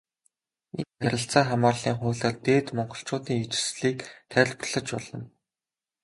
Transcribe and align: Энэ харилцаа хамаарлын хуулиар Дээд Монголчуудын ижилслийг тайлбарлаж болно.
Энэ 0.79 0.91
харилцаа 1.01 1.43
хамаарлын 1.49 1.97
хуулиар 1.99 2.35
Дээд 2.45 2.67
Монголчуудын 2.75 3.39
ижилслийг 3.43 3.99
тайлбарлаж 4.31 4.87
болно. 4.93 5.19